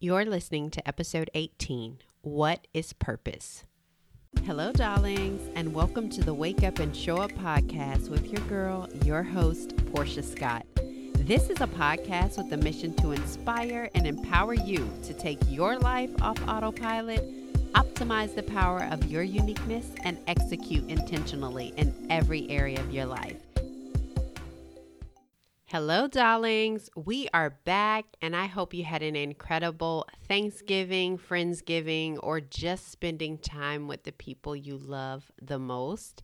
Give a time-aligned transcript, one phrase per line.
[0.00, 3.64] You're listening to episode 18 What is Purpose?
[4.44, 8.88] Hello, darlings, and welcome to the Wake Up and Show Up podcast with your girl,
[9.04, 10.64] your host, Portia Scott.
[11.14, 15.76] This is a podcast with the mission to inspire and empower you to take your
[15.76, 17.24] life off autopilot,
[17.72, 23.47] optimize the power of your uniqueness, and execute intentionally in every area of your life.
[25.70, 26.88] Hello, darlings.
[26.96, 33.36] We are back, and I hope you had an incredible Thanksgiving, Friendsgiving, or just spending
[33.36, 36.22] time with the people you love the most.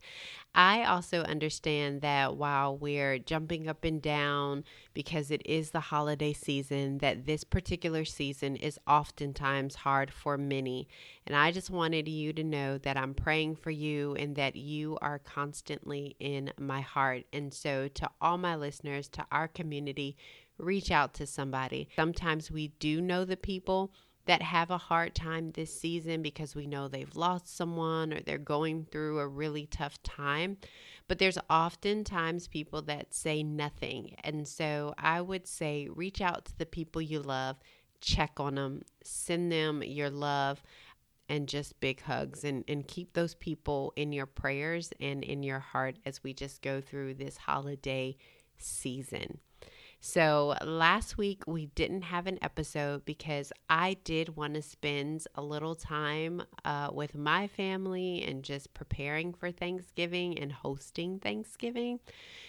[0.54, 4.64] I also understand that while we're jumping up and down
[4.94, 10.86] because it is the holiday season, that this particular season is oftentimes hard for many.
[11.26, 14.96] And I just wanted you to know that I'm praying for you and that you
[15.02, 17.24] are constantly in my heart.
[17.32, 20.16] And so, to all my listeners, to our community,
[20.58, 21.88] reach out to somebody.
[21.96, 23.92] Sometimes we do know the people
[24.26, 28.38] that have a hard time this season because we know they've lost someone or they're
[28.38, 30.56] going through a really tough time.
[31.08, 34.16] But there's oftentimes people that say nothing.
[34.24, 37.56] And so I would say reach out to the people you love,
[38.00, 40.62] check on them, send them your love
[41.28, 45.58] and just big hugs and, and keep those people in your prayers and in your
[45.58, 48.16] heart as we just go through this holiday
[48.58, 49.38] season.
[50.06, 55.40] So, last week we didn't have an episode because I did want to spend a
[55.40, 62.00] little time uh, with my family and just preparing for Thanksgiving and hosting Thanksgiving.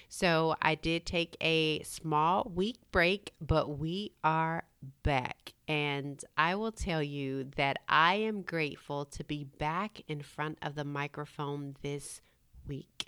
[0.09, 4.65] So, I did take a small week break, but we are
[5.03, 5.53] back.
[5.65, 10.75] And I will tell you that I am grateful to be back in front of
[10.75, 12.19] the microphone this
[12.67, 13.04] week.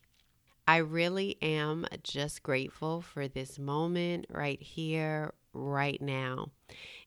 [0.68, 6.52] I really am just grateful for this moment right here, right now.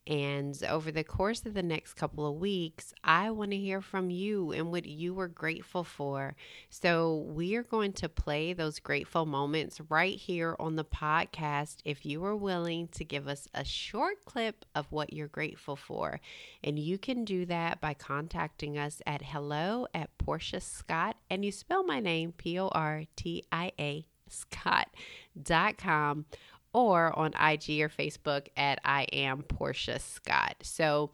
[0.07, 4.11] And over the course of the next couple of weeks, I want to hear from
[4.11, 6.35] you and what you were grateful for.
[6.71, 12.07] So, we are going to play those grateful moments right here on the podcast if
[12.07, 16.21] you are willing to give us a short clip of what you're grateful for.
[16.65, 21.17] And you can do that by contacting us at hello at Portia Scott.
[21.29, 26.25] And you spell my name P O R T I A Scott.com
[26.73, 30.57] or on IG or Facebook at I am Portia Scott.
[30.63, 31.11] So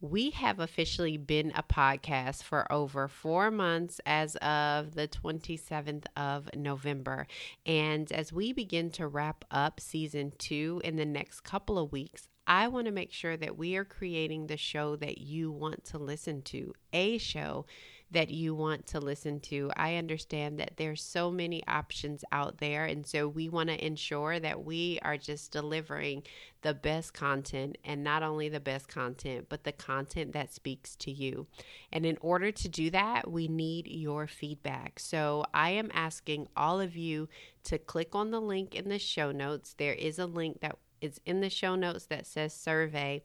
[0.00, 6.48] we have officially been a podcast for over four months as of the 27th of
[6.54, 7.26] November.
[7.66, 12.28] And as we begin to wrap up season two in the next couple of weeks,
[12.46, 15.98] I want to make sure that we are creating the show that you want to
[15.98, 17.66] listen to, a show
[18.12, 19.70] that you want to listen to.
[19.76, 24.40] I understand that there's so many options out there and so we want to ensure
[24.40, 26.24] that we are just delivering
[26.62, 31.10] the best content and not only the best content but the content that speaks to
[31.10, 31.46] you.
[31.92, 34.98] And in order to do that, we need your feedback.
[34.98, 37.28] So I am asking all of you
[37.64, 39.74] to click on the link in the show notes.
[39.78, 43.22] There is a link that it's in the show notes that says survey.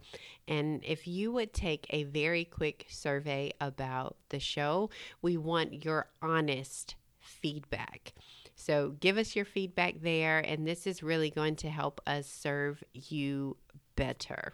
[0.48, 4.90] And if you would take a very quick survey about the show,
[5.22, 8.14] we want your honest feedback.
[8.56, 12.84] So give us your feedback there, and this is really going to help us serve
[12.94, 13.58] you
[13.96, 14.54] better.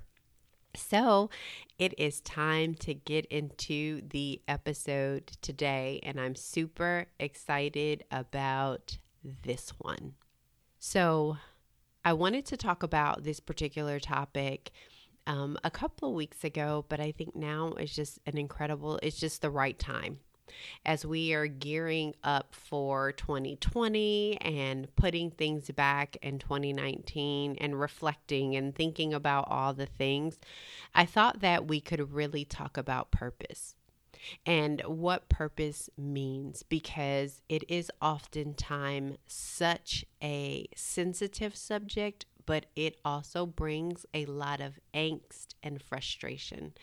[0.76, 1.30] So,
[1.78, 8.98] it is time to get into the episode today, and I'm super excited about
[9.44, 10.14] this one.
[10.80, 11.38] So,
[12.04, 14.72] I wanted to talk about this particular topic
[15.28, 19.20] um, a couple of weeks ago, but I think now is just an incredible, it's
[19.20, 20.20] just the right time.
[20.84, 28.56] As we are gearing up for 2020 and putting things back in 2019 and reflecting
[28.56, 30.40] and thinking about all the things,
[30.96, 33.76] I thought that we could really talk about purpose
[34.46, 43.46] and what purpose means because it is oftentimes such a sensitive subject but it also
[43.46, 46.74] brings a lot of angst and frustration.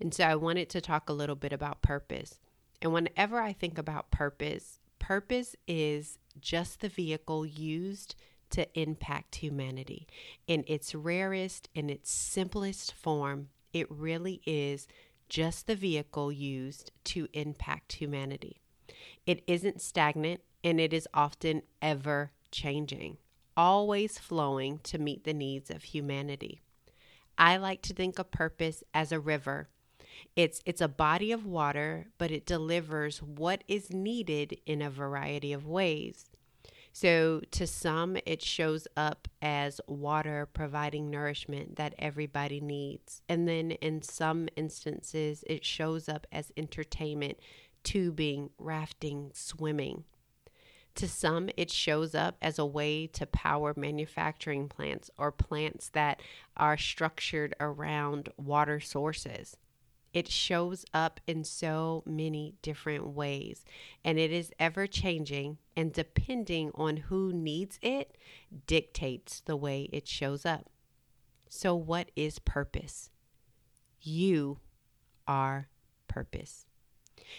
[0.00, 2.40] And so I wanted to talk a little bit about purpose.
[2.82, 8.16] And whenever I think about purpose, purpose is just the vehicle used
[8.50, 10.06] to impact humanity.
[10.46, 14.86] In its rarest, in its simplest form, it really is
[15.34, 18.60] just the vehicle used to impact humanity.
[19.26, 23.16] It isn't stagnant and it is often ever changing,
[23.56, 26.60] always flowing to meet the needs of humanity.
[27.36, 29.66] I like to think of purpose as a river.
[30.36, 35.52] It's it's a body of water, but it delivers what is needed in a variety
[35.52, 36.26] of ways.
[36.96, 43.20] So, to some, it shows up as water providing nourishment that everybody needs.
[43.28, 47.40] And then in some instances, it shows up as entertainment,
[47.82, 50.04] tubing, rafting, swimming.
[50.94, 56.22] To some, it shows up as a way to power manufacturing plants or plants that
[56.56, 59.56] are structured around water sources.
[60.14, 63.64] It shows up in so many different ways,
[64.04, 68.16] and it is ever changing, and depending on who needs it,
[68.68, 70.70] dictates the way it shows up.
[71.48, 73.10] So, what is purpose?
[74.00, 74.60] You
[75.26, 75.68] are
[76.06, 76.66] purpose.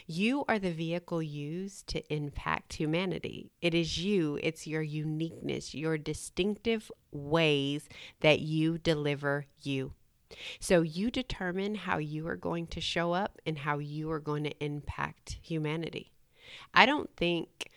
[0.05, 3.51] You are the vehicle used to impact humanity.
[3.61, 7.87] It is you, it's your uniqueness, your distinctive ways
[8.19, 9.93] that you deliver you.
[10.59, 14.43] So you determine how you are going to show up and how you are going
[14.43, 16.11] to impact humanity.
[16.73, 17.69] I don't think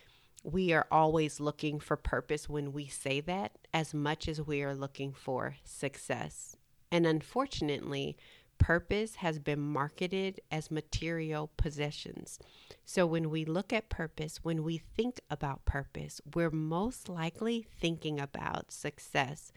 [0.42, 4.74] we are always looking for purpose when we say that as much as we are
[4.74, 6.56] looking for success.
[6.90, 8.16] And unfortunately,
[8.58, 12.38] Purpose has been marketed as material possessions.
[12.84, 18.20] So when we look at purpose, when we think about purpose, we're most likely thinking
[18.20, 19.52] about success.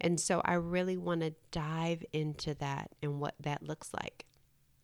[0.00, 4.24] And so I really want to dive into that and what that looks like.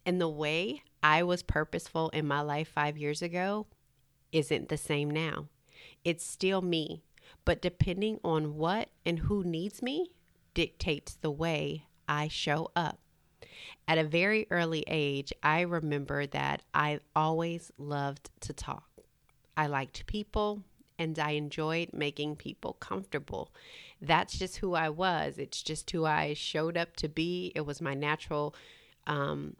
[0.06, 3.66] And the way I was purposeful in my life five years ago
[4.30, 5.48] isn't the same now.
[6.04, 7.02] It's still me,
[7.44, 10.10] but depending on what and who needs me
[10.52, 12.98] dictates the way I show up.
[13.86, 18.88] At a very early age, I remember that I always loved to talk.
[19.56, 20.62] I liked people
[20.98, 23.52] and I enjoyed making people comfortable.
[24.00, 25.38] That's just who I was.
[25.38, 27.52] It's just who I showed up to be.
[27.54, 28.54] It was my natural
[29.06, 29.56] um,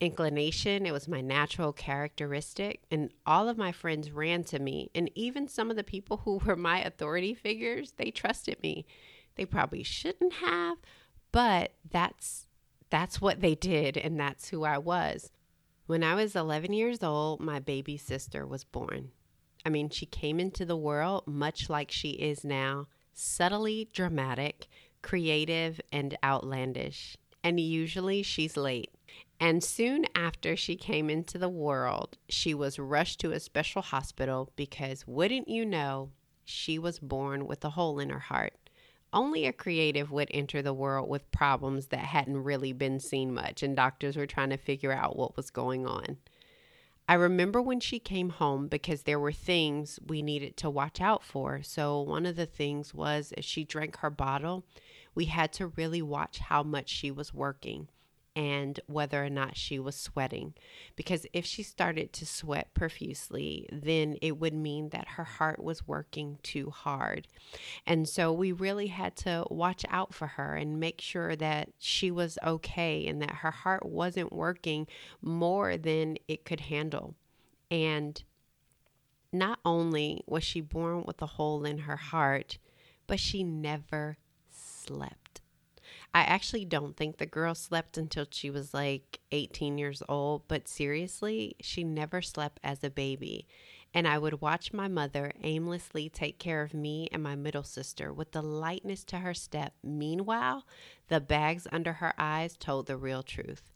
[0.00, 2.82] inclination, it was my natural characteristic.
[2.90, 4.90] And all of my friends ran to me.
[4.94, 8.86] And even some of the people who were my authority figures, they trusted me.
[9.36, 10.78] They probably shouldn't have,
[11.30, 12.45] but that's
[12.90, 15.30] that's what they did, and that's who I was.
[15.86, 19.10] When I was 11 years old, my baby sister was born.
[19.64, 24.68] I mean, she came into the world much like she is now, subtly dramatic,
[25.02, 27.16] creative, and outlandish.
[27.42, 28.90] And usually she's late.
[29.38, 34.50] And soon after she came into the world, she was rushed to a special hospital
[34.56, 36.10] because, wouldn't you know,
[36.44, 38.54] she was born with a hole in her heart.
[39.16, 43.62] Only a creative would enter the world with problems that hadn't really been seen much,
[43.62, 46.18] and doctors were trying to figure out what was going on.
[47.08, 51.24] I remember when she came home because there were things we needed to watch out
[51.24, 51.62] for.
[51.62, 54.66] So, one of the things was as she drank her bottle,
[55.14, 57.88] we had to really watch how much she was working
[58.36, 60.52] and whether or not she was sweating.
[60.94, 65.88] Because if she started to sweat profusely, then it would mean that her heart was
[65.88, 67.26] working too hard.
[67.86, 72.10] And so we really had to watch out for her and make sure that she
[72.10, 74.86] was okay and that her heart wasn't working
[75.22, 77.14] more than it could handle.
[77.70, 78.22] And
[79.32, 82.58] not only was she born with a hole in her heart,
[83.06, 84.18] but she never
[84.50, 85.40] slept.
[86.16, 90.66] I actually don't think the girl slept until she was like 18 years old, but
[90.66, 93.46] seriously, she never slept as a baby.
[93.92, 98.14] And I would watch my mother aimlessly take care of me and my middle sister
[98.14, 99.74] with the lightness to her step.
[99.84, 100.64] Meanwhile,
[101.08, 103.70] the bags under her eyes told the real truth.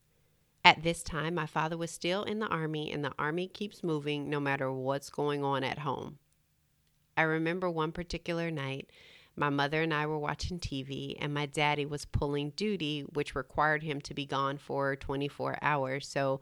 [0.64, 4.30] At this time, my father was still in the army, and the army keeps moving
[4.30, 6.16] no matter what's going on at home.
[7.18, 8.88] I remember one particular night
[9.36, 13.82] my mother and I were watching TV, and my daddy was pulling duty, which required
[13.82, 16.06] him to be gone for 24 hours.
[16.06, 16.40] So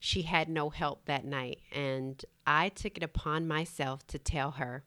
[0.00, 1.60] she had no help that night.
[1.72, 4.84] And I took it upon myself to tell her,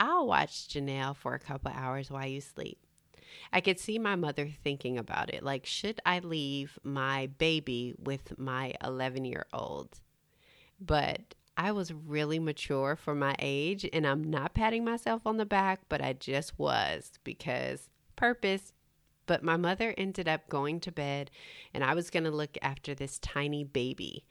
[0.00, 2.78] I'll watch Janelle for a couple hours while you sleep.
[3.52, 5.42] I could see my mother thinking about it.
[5.42, 10.00] Like, should I leave my baby with my 11 year old?
[10.80, 15.46] But I was really mature for my age, and I'm not patting myself on the
[15.46, 18.72] back, but I just was because purpose.
[19.26, 21.30] But my mother ended up going to bed,
[21.72, 24.24] and I was going to look after this tiny baby.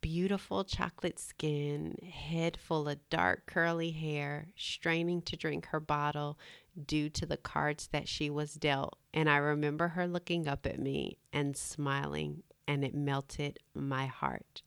[0.00, 6.38] Beautiful chocolate skin, head full of dark curly hair, straining to drink her bottle
[6.86, 8.96] due to the cards that she was dealt.
[9.12, 14.62] And I remember her looking up at me and smiling, and it melted my heart.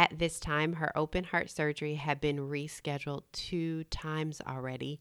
[0.00, 4.98] At this time, her open heart surgery had been rescheduled two times already,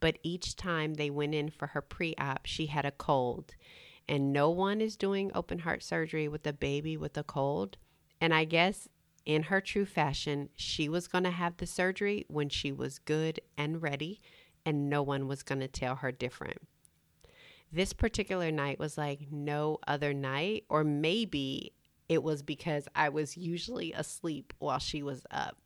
[0.00, 3.54] but each time they went in for her pre op, she had a cold.
[4.08, 7.76] And no one is doing open heart surgery with a baby with a cold.
[8.22, 8.88] And I guess
[9.26, 13.42] in her true fashion, she was going to have the surgery when she was good
[13.58, 14.18] and ready,
[14.64, 16.56] and no one was going to tell her different.
[17.70, 21.74] This particular night was like no other night, or maybe
[22.08, 25.58] it was because I was usually asleep while she was up.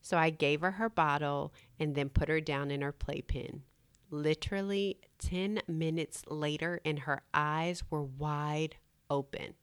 [0.00, 3.62] So I gave her her bottle and then put her down in her playpen.
[4.10, 8.76] Literally 10 minutes later, and her eyes were wide
[9.10, 9.54] open.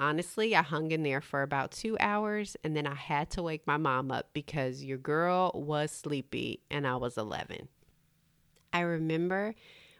[0.00, 3.66] Honestly, I hung in there for about two hours and then I had to wake
[3.66, 7.68] my mom up because your girl was sleepy and I was 11.
[8.72, 9.56] I remember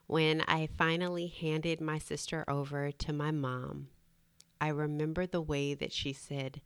[0.06, 3.88] when I finally handed my sister over to my mom,
[4.60, 6.60] I remember the way that she said,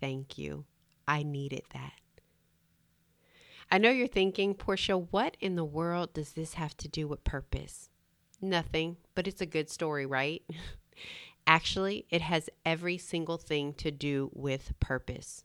[0.00, 0.64] Thank you.
[1.06, 1.92] I needed that.
[3.70, 7.24] I know you're thinking, Portia, what in the world does this have to do with
[7.24, 7.88] purpose?
[8.40, 10.42] Nothing, but it's a good story, right?
[11.46, 15.44] Actually, it has every single thing to do with purpose.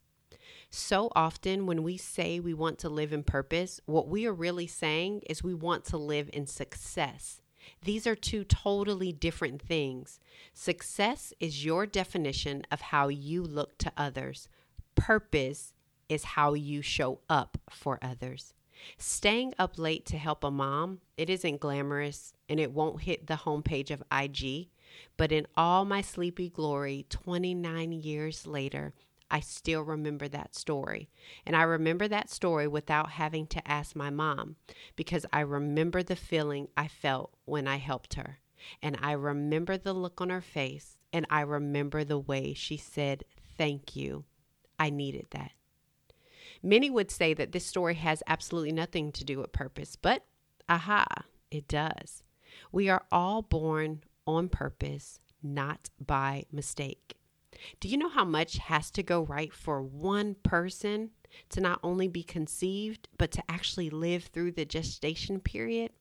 [0.70, 4.68] So often, when we say we want to live in purpose, what we are really
[4.68, 7.42] saying is we want to live in success.
[7.84, 10.20] These are two totally different things.
[10.54, 14.48] Success is your definition of how you look to others,
[14.96, 15.74] purpose
[16.10, 18.54] is how you show up for others.
[18.98, 23.36] Staying up late to help a mom, it isn't glamorous and it won't hit the
[23.36, 24.70] homepage of IG,
[25.18, 28.94] but in all my sleepy glory, 29 years later,
[29.30, 31.10] I still remember that story.
[31.46, 34.56] And I remember that story without having to ask my mom
[34.96, 38.40] because I remember the feeling I felt when I helped her.
[38.82, 40.98] And I remember the look on her face.
[41.14, 43.24] And I remember the way she said,
[43.58, 44.26] Thank you.
[44.80, 45.52] I needed that.
[46.62, 50.26] Many would say that this story has absolutely nothing to do with purpose, but
[50.70, 51.06] aha,
[51.52, 52.24] it does.
[52.72, 57.17] We are all born on purpose, not by mistake.
[57.80, 61.12] Do you know how much has to go right for one person
[61.50, 65.92] to not only be conceived, but to actually live through the gestation period?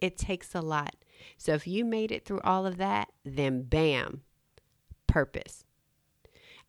[0.00, 0.96] It takes a lot.
[1.38, 4.22] So if you made it through all of that, then bam,
[5.06, 5.64] purpose.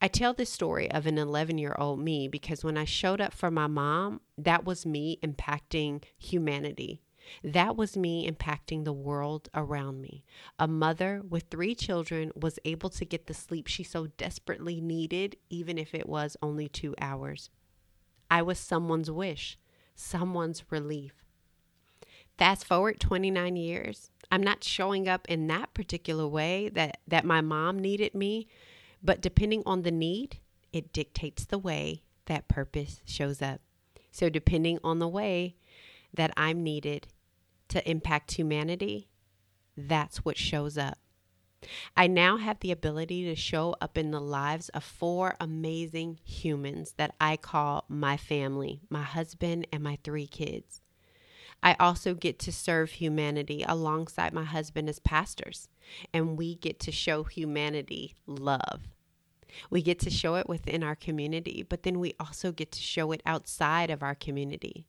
[0.01, 3.34] I tell this story of an 11 year old me because when I showed up
[3.34, 7.01] for my mom, that was me impacting humanity.
[7.44, 10.24] That was me impacting the world around me.
[10.60, 15.38] A mother with three children was able to get the sleep she so desperately needed,
[15.50, 17.50] even if it was only two hours.
[18.29, 19.58] I was someone's wish,
[19.96, 21.13] someone's relief.
[22.38, 27.41] Fast forward 29 years, I'm not showing up in that particular way that, that my
[27.41, 28.48] mom needed me,
[29.01, 30.39] but depending on the need,
[30.74, 33.62] it dictates the way that purpose shows up.
[34.12, 35.55] So, depending on the way
[36.13, 37.08] that I'm needed
[37.69, 39.10] to impact humanity,
[39.75, 40.98] that's what shows up.
[41.98, 46.93] I now have the ability to show up in the lives of four amazing humans
[46.98, 50.81] that I call my family my husband and my three kids.
[51.63, 55.67] I also get to serve humanity alongside my husband as pastors,
[56.13, 58.81] and we get to show humanity love.
[59.69, 63.12] We get to show it within our community, but then we also get to show
[63.13, 64.86] it outside of our community.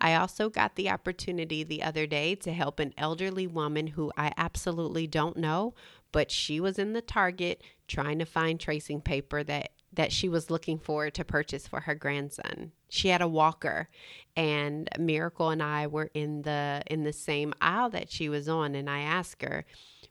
[0.00, 4.32] I also got the opportunity the other day to help an elderly woman who I
[4.36, 5.74] absolutely don't know,
[6.12, 10.50] but she was in the Target trying to find tracing paper that that she was
[10.50, 12.72] looking for to purchase for her grandson.
[12.88, 13.88] She had a walker
[14.36, 18.74] and Miracle and I were in the in the same aisle that she was on
[18.74, 19.64] and I asked her,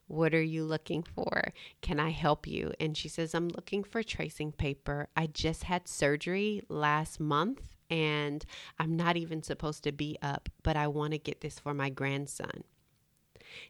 [0.07, 1.53] "What are you looking for?
[1.81, 5.07] Can I help you?" And she says, "I'm looking for tracing paper.
[5.15, 8.45] I just had surgery last month and
[8.79, 11.89] I'm not even supposed to be up, but I want to get this for my
[11.89, 12.63] grandson."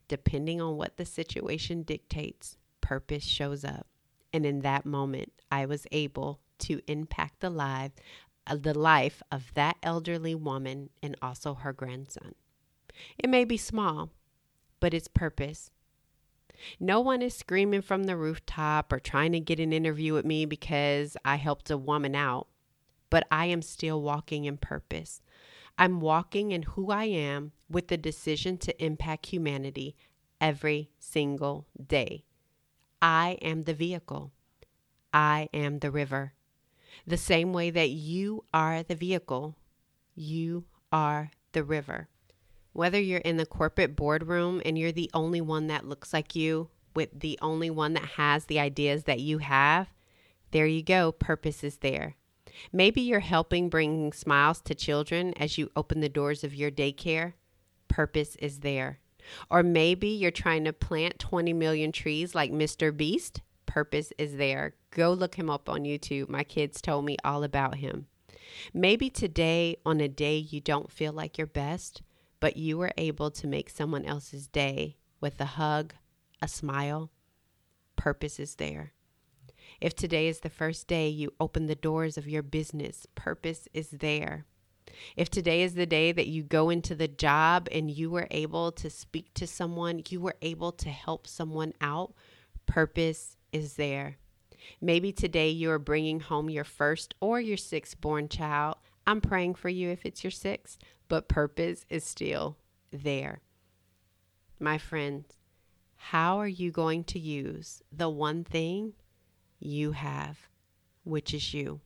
[0.08, 3.88] Depending on what the situation dictates, purpose shows up.
[4.32, 7.92] And in that moment, I was able to impact the life,
[8.48, 12.36] uh, the life of that elderly woman and also her grandson.
[13.18, 14.12] It may be small,
[14.80, 15.72] but its purpose.
[16.80, 20.46] No one is screaming from the rooftop or trying to get an interview with me
[20.46, 22.48] because I helped a woman out,
[23.10, 25.22] but I am still walking in purpose.
[25.78, 29.96] I'm walking in who I am with the decision to impact humanity
[30.40, 32.24] every single day.
[33.02, 34.32] I am the vehicle.
[35.14, 36.34] I am the river.
[37.06, 39.58] The same way that you are the vehicle,
[40.16, 42.08] you are the river.
[42.74, 46.70] Whether you're in the corporate boardroom and you're the only one that looks like you,
[46.96, 49.88] with the only one that has the ideas that you have,
[50.52, 51.12] there you go.
[51.12, 52.16] Purpose is there.
[52.72, 57.34] Maybe you're helping bring smiles to children as you open the doors of your daycare.
[57.88, 59.00] Purpose is there.
[59.50, 62.96] Or maybe you're trying to plant 20 million trees like Mr.
[62.96, 63.42] Beast.
[63.66, 64.76] Purpose is there.
[64.92, 66.30] Go look him up on YouTube.
[66.30, 68.08] My kids told me all about him.
[68.74, 72.02] Maybe today, on a day you don't feel like your best,
[72.40, 75.94] but you were able to make someone else's day with a hug,
[76.42, 77.12] a smile.
[77.96, 78.94] Purpose is there.
[79.82, 83.90] If today is the first day you open the doors of your business, purpose is
[83.90, 84.46] there.
[85.16, 88.72] If today is the day that you go into the job and you were able
[88.74, 92.14] to speak to someone, you were able to help someone out,
[92.66, 94.18] purpose is there.
[94.82, 98.78] Maybe today you are bringing home your first or your sixth born child.
[99.06, 102.58] I'm praying for you if it's your sixth, but purpose is still
[102.92, 103.42] there.
[104.60, 105.38] My friends,
[105.96, 108.94] how are you going to use the one thing
[109.60, 110.38] you have,
[111.04, 111.82] which is you?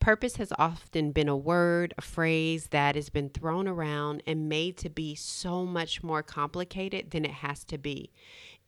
[0.00, 4.76] Purpose has often been a word, a phrase that has been thrown around and made
[4.78, 8.12] to be so much more complicated than it has to be.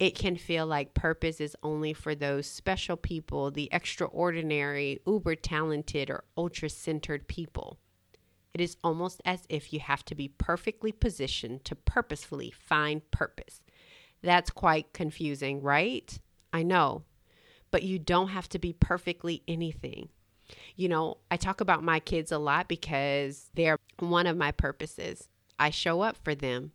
[0.01, 6.11] It can feel like purpose is only for those special people, the extraordinary, uber talented,
[6.11, 7.79] or ultra centered people.
[8.53, 13.61] It is almost as if you have to be perfectly positioned to purposefully find purpose.
[14.23, 16.19] That's quite confusing, right?
[16.53, 17.05] I know.
[17.71, 20.09] But you don't have to be perfectly anything.
[20.77, 25.29] You know, I talk about my kids a lot because they're one of my purposes.
[25.59, 26.73] I show up for them.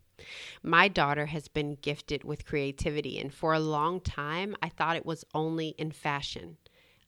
[0.64, 5.06] My daughter has been gifted with creativity, and for a long time, I thought it
[5.06, 6.58] was only in fashion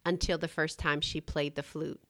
[0.06, 2.02] until the first time she played the flute.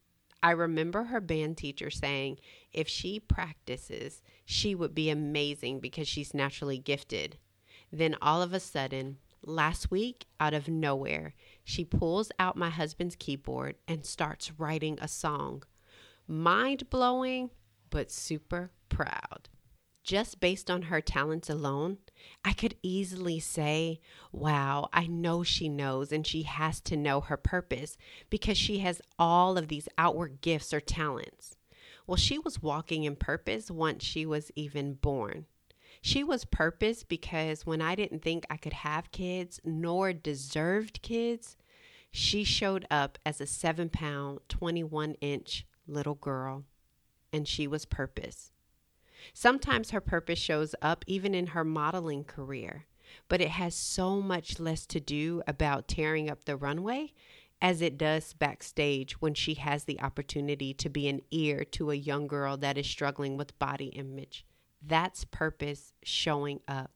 [0.41, 2.39] I remember her band teacher saying
[2.71, 7.37] if she practices, she would be amazing because she's naturally gifted.
[7.91, 11.33] Then all of a sudden, last week, out of nowhere,
[11.69, 15.63] she pulls out my husband's keyboard and starts writing a song.
[16.25, 17.49] Mind blowing,
[17.89, 19.49] but super proud.
[20.01, 21.97] Just based on her talents alone,
[22.45, 23.99] I could easily say,
[24.31, 27.97] wow, I know she knows and she has to know her purpose
[28.29, 31.57] because she has all of these outward gifts or talents.
[32.07, 35.47] Well, she was walking in purpose once she was even born.
[36.01, 41.57] She was purpose because when I didn't think I could have kids nor deserved kids,
[42.11, 46.63] she showed up as a seven pound, 21 inch little girl,
[47.33, 48.51] and she was purpose.
[49.33, 52.85] Sometimes her purpose shows up even in her modeling career,
[53.27, 57.13] but it has so much less to do about tearing up the runway
[57.61, 61.95] as it does backstage when she has the opportunity to be an ear to a
[61.95, 64.45] young girl that is struggling with body image.
[64.85, 66.91] That's purpose showing up.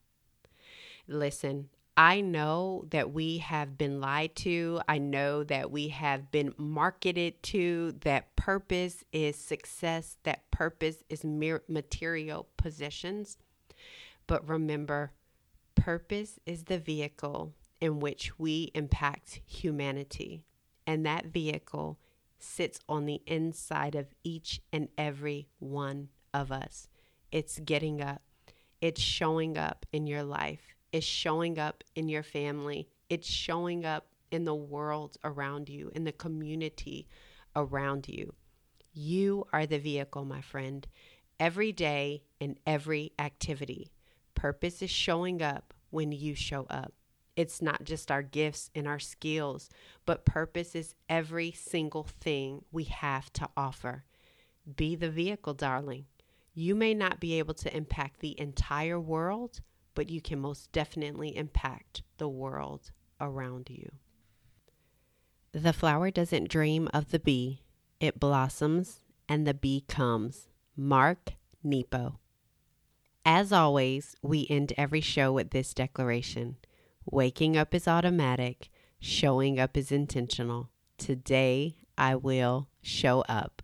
[1.08, 4.82] Listen, I know that we have been lied to.
[4.88, 11.24] I know that we have been marketed to that purpose is success, that purpose is
[11.24, 13.38] mere material possessions.
[14.26, 15.12] But remember,
[15.76, 20.44] purpose is the vehicle in which we impact humanity.
[20.88, 22.00] And that vehicle
[22.40, 26.88] sits on the inside of each and every one of us.
[27.32, 28.22] It's getting up,
[28.82, 34.08] it's showing up in your life, it's showing up in your family, it's showing up
[34.32, 37.08] in the world around you, in the community
[37.56, 38.34] around you.
[38.94, 40.86] You are the vehicle, my friend,
[41.40, 43.92] every day in every activity.
[44.36, 46.94] Purpose is showing up when you show up.
[47.36, 49.70] It's not just our gifts and our skills,
[50.06, 54.04] but purpose is every single thing we have to offer.
[54.76, 56.06] Be the vehicle, darling.
[56.54, 59.62] You may not be able to impact the entire world,
[59.96, 63.92] but you can most definitely impact the world around you.
[65.54, 67.62] The flower doesn't dream of the bee,
[68.00, 70.48] it blossoms and the bee comes.
[70.76, 71.34] Mark
[71.64, 72.20] Nepo.
[73.26, 76.58] As always, we end every show with this declaration
[77.06, 80.70] Waking up is automatic, showing up is intentional.
[80.98, 83.62] Today, I will show up.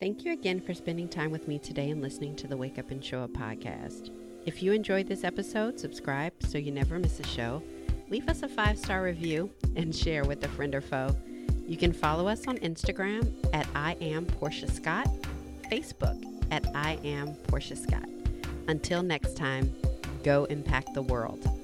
[0.00, 2.90] Thank you again for spending time with me today and listening to the Wake Up
[2.90, 4.08] and Show Up podcast.
[4.46, 7.62] If you enjoyed this episode, subscribe so you never miss a show.
[8.08, 11.14] Leave us a five star review and share with a friend or foe.
[11.66, 15.06] You can follow us on Instagram at I am Portia Scott,
[15.70, 16.18] Facebook
[16.50, 18.08] at I am Portia Scott.
[18.68, 19.70] Until next time,
[20.24, 21.59] go impact the world.